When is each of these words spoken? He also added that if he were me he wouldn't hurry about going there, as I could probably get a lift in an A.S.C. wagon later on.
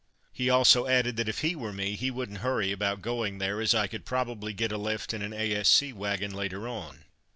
He 0.33 0.49
also 0.49 0.87
added 0.87 1.15
that 1.17 1.29
if 1.29 1.41
he 1.41 1.55
were 1.55 1.71
me 1.71 1.95
he 1.95 2.09
wouldn't 2.09 2.39
hurry 2.39 2.71
about 2.71 3.03
going 3.03 3.37
there, 3.37 3.61
as 3.61 3.75
I 3.75 3.85
could 3.85 4.03
probably 4.03 4.51
get 4.51 4.71
a 4.71 4.77
lift 4.79 5.13
in 5.13 5.21
an 5.21 5.31
A.S.C. 5.31 5.93
wagon 5.93 6.33
later 6.33 6.67
on. 6.67 7.05